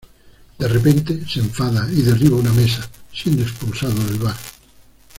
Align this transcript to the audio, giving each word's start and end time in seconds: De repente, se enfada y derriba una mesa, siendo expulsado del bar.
De 0.57 0.67
repente, 0.67 1.27
se 1.27 1.39
enfada 1.41 1.87
y 1.91 2.01
derriba 2.01 2.35
una 2.37 2.51
mesa, 2.53 2.89
siendo 3.13 3.43
expulsado 3.43 4.03
del 4.05 4.17
bar. 4.17 4.35